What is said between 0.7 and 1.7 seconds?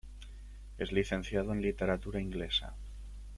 Es licenciado en